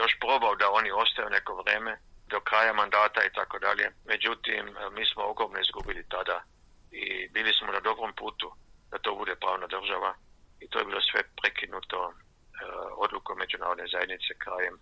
još 0.02 0.14
probao 0.20 0.56
da 0.56 0.72
oni 0.72 0.92
ostaju 0.92 1.30
neko 1.30 1.62
vreme 1.62 2.00
do 2.28 2.40
kraja 2.40 2.74
mandata 2.74 3.22
i 3.24 3.34
tako 3.34 3.60
dalje. 3.60 3.92
Međutim, 4.06 4.64
eh, 4.68 4.90
mi 4.92 5.06
smo 5.06 5.24
ogromno 5.24 5.60
izgubili 5.60 6.10
tada 6.10 6.44
i 6.92 7.30
bili 7.30 7.54
smo 7.54 7.68
na 7.72 7.80
dobrom 7.80 8.14
putu 8.16 8.48
da 8.92 8.98
to 8.98 9.16
bude 9.16 9.36
pravna 9.36 9.68
država 9.68 10.16
i 10.60 10.70
to 10.70 10.80
je 10.80 10.86
bilo 10.86 11.02
sve 11.02 11.22
prekinuto 11.42 12.00
uh, 12.08 12.14
odlukom 13.06 13.38
međunarodne 13.38 13.86
zajednice 13.94 14.32
krajem 14.44 14.76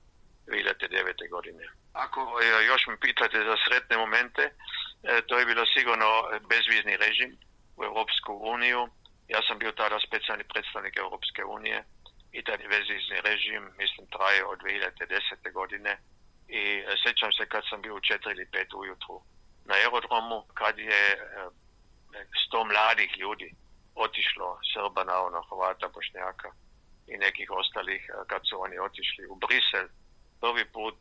2009. 0.47 1.29
godine. 1.35 1.63
Ako 1.93 2.19
uh, 2.23 2.65
još 2.71 2.81
mi 2.87 2.97
pitate 3.05 3.37
za 3.49 3.55
sretne 3.65 3.95
momente, 3.97 4.43
uh, 4.53 5.19
to 5.27 5.33
je 5.39 5.45
bilo 5.45 5.63
sigurno 5.65 6.09
bezvizni 6.53 6.95
režim 7.05 7.31
u 7.79 7.83
Europsku 7.89 8.31
uniju. 8.55 8.81
Ja 9.27 9.39
sam 9.47 9.59
bio 9.59 9.71
tada 9.71 9.97
specijalni 10.07 10.43
predstavnik 10.51 10.95
Europske 10.97 11.43
unije 11.57 11.83
i 12.31 12.43
taj 12.43 12.57
bezvizni 12.57 13.17
režim, 13.29 13.63
mislim, 13.81 14.05
traje 14.15 14.41
od 14.45 14.59
2010. 14.59 15.51
godine 15.59 15.91
i 16.59 16.63
e, 16.79 16.95
sećam 17.05 17.31
se 17.37 17.43
kad 17.53 17.63
sam 17.69 17.81
bio 17.81 17.95
u 17.95 17.99
4 17.99 18.31
ili 18.35 18.45
5 18.45 18.81
ujutru 18.81 19.15
na 19.67 19.73
aerodromu 19.75 20.37
kad 20.59 20.75
je 20.79 21.03
e, 21.13 21.17
sto 22.43 22.59
mladih 22.71 23.11
ljudi 23.21 23.49
otišlo 24.05 24.47
Srba 24.73 25.03
na 25.03 25.15
ono 25.27 25.39
Hrvata, 25.47 25.87
Bošnjaka 25.95 26.49
i 27.11 27.13
nekih 27.25 27.47
ostalih 27.61 28.01
e, 28.09 28.11
kad 28.31 28.41
su 28.49 28.55
oni 28.65 28.77
otišli 28.87 29.23
u 29.33 29.35
Brisel 29.43 29.87
prvi 30.41 30.65
put 30.77 30.99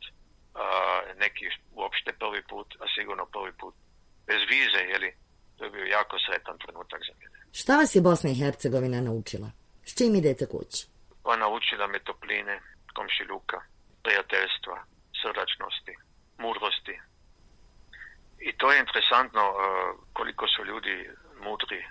neki 1.23 1.45
uopšte 1.71 2.11
prvi 2.21 2.41
put, 2.51 2.69
a 2.79 2.85
sigurno 2.95 3.25
prvi 3.25 3.51
put 3.61 3.75
bez 4.27 4.41
vize, 4.49 4.81
jeli, 4.93 5.09
To 5.57 5.63
je 5.63 5.71
bio 5.71 5.85
jako 5.85 6.15
sretan 6.25 6.57
trenutak 6.57 7.01
za 7.07 7.13
mene. 7.19 7.37
Šta 7.51 7.77
vas 7.77 7.95
je 7.95 8.01
Bosna 8.01 8.29
i 8.29 8.39
Hercegovina 8.41 9.01
naučila? 9.01 9.49
S 9.83 9.97
čim 9.97 10.15
idete 10.15 10.45
kući? 10.45 10.87
Pa 11.23 11.35
naučila 11.35 11.87
me 11.87 11.99
topline, 11.99 12.55
komšiluka, 12.93 13.57
prijateljstva, 14.03 14.75
srdačnosti, 15.23 15.93
mudrosti. 16.37 16.95
I 18.39 18.51
to 18.57 18.71
je 18.71 18.79
interesantno 18.79 19.41
eh, 19.41 19.57
koliko 20.13 20.47
su 20.47 20.65
ljudi 20.65 21.09
mudri, 21.41 21.85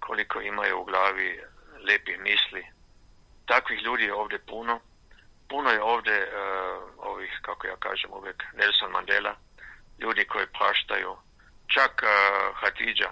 koliko 0.00 0.40
imaju 0.40 0.80
u 0.80 0.84
glavi 0.84 1.40
lepih 1.88 2.18
misli. 2.18 2.66
Takvih 3.46 3.82
ljudi 3.82 4.04
je 4.04 4.14
ovdje 4.14 4.38
puno. 4.38 4.80
Puno 5.48 5.70
je 5.70 5.82
ovdje 5.82 6.16
uh, 6.22 6.32
ovih, 6.96 7.38
kako 7.42 7.66
ja 7.66 7.76
kažem 7.76 8.10
uvijek, 8.12 8.44
Nelson 8.52 8.90
Mandela, 8.90 9.34
ljudi 9.98 10.24
koji 10.24 10.46
praštaju. 10.46 11.16
Čak 11.74 12.02
uh, 12.02 12.10
Hatidža 12.60 13.10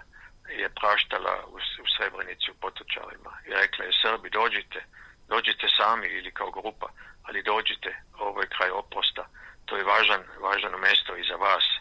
je 0.48 0.68
praštala 0.80 1.34
u, 1.46 1.56
u 1.56 1.86
Srebrenici 1.96 2.50
u 2.50 2.60
potočarima 2.60 3.32
i 3.46 3.50
rekla 3.50 3.84
je 3.84 4.00
Srbi 4.02 4.30
dođite, 4.30 4.84
dođite 5.28 5.66
sami 5.76 6.06
ili 6.06 6.30
kao 6.32 6.50
grupa, 6.50 6.88
ali 7.22 7.42
dođite, 7.42 7.90
ovo 8.18 8.40
je 8.40 8.48
kraj 8.56 8.70
oposta. 8.70 9.28
to 9.64 9.76
je 9.76 9.84
važan, 9.84 10.22
važano 10.40 10.78
mesto 10.78 11.16
i 11.16 11.24
za 11.30 11.36
vas, 11.36 11.64
e, 11.74 11.80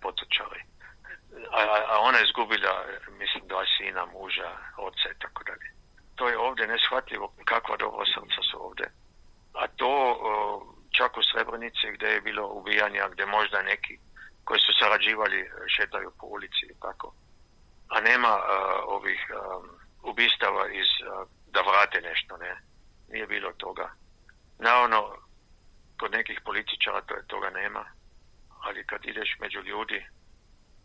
potočari. 0.00 0.62
A, 1.52 1.60
a 1.92 1.98
ona 2.00 2.18
je 2.18 2.24
izgubila, 2.24 2.84
mislim, 3.18 3.42
dva 3.48 3.64
sina, 3.76 4.06
muža, 4.06 4.50
oca 4.76 5.08
i 5.10 5.18
tako 5.18 5.44
dalje. 5.44 5.68
To 6.14 6.28
je 6.28 6.38
ovdje 6.38 6.66
neshvatljivo 6.66 7.32
kakva 7.44 7.76
dobro 7.76 8.04
srca 8.06 8.42
su 8.50 8.64
ovdje. 8.66 8.86
A 9.54 9.66
to 9.76 9.92
uh, 10.12 10.62
čak 10.96 11.16
u 11.16 11.22
Srebrenici 11.22 11.92
gdje 11.94 12.06
je 12.06 12.20
bilo 12.20 12.48
ubijanja, 12.48 13.08
gdje 13.08 13.26
možda 13.26 13.62
neki 13.62 13.98
koji 14.44 14.60
su 14.60 14.72
sarađivali 14.80 15.40
e, 15.40 15.48
šetaju 15.76 16.10
po 16.20 16.26
ulici 16.26 16.64
i 16.70 16.80
tako. 16.82 17.12
A 17.88 18.00
nema 18.00 18.32
uh, 18.36 18.42
ovih 18.86 19.20
um, 19.30 19.68
ubistava 20.02 20.68
iz 20.68 20.90
uh, 21.00 21.28
da 21.54 21.60
vrate 21.60 22.00
nešto, 22.08 22.36
ne. 22.36 22.52
Nije 23.12 23.26
bilo 23.26 23.52
toga. 23.52 23.86
Naravno, 24.58 24.98
kod 26.00 26.10
nekih 26.12 26.40
političara 26.44 27.00
to, 27.00 27.14
toga 27.26 27.50
nema, 27.50 27.84
ali 28.60 28.86
kad 28.86 29.00
ideš 29.04 29.30
među 29.40 29.60
ljudi, 29.70 30.06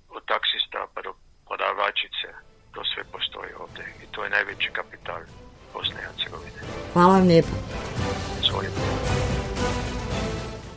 od 0.09 0.23
taksista 0.25 0.87
pa 0.93 1.01
do 1.01 1.13
prodavačice, 1.47 2.27
to 2.73 2.81
sve 2.91 3.03
postoji 3.11 3.51
ovdje 3.63 3.85
i 4.03 4.05
to 4.11 4.23
je 4.23 4.29
najveći 4.29 4.69
kapital 4.73 5.21
Bosne 5.73 5.95
i 5.99 6.05
Hercegovine. 6.05 6.59
Hvala 6.93 7.13
vam 7.17 7.27
lijepo. 7.27 7.55
Izvolite. 8.43 8.79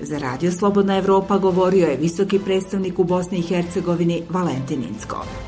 Za 0.00 0.18
Radio 0.18 0.50
Slobodna 0.52 0.96
Evropa 0.98 1.38
govorio 1.38 1.86
je 1.86 1.96
visoki 1.96 2.38
predstavnik 2.44 2.98
u 2.98 3.04
Bosni 3.04 3.38
i 3.38 3.48
Hercegovini 3.48 4.22
Valentin 4.30 4.82
Incko. 4.82 5.47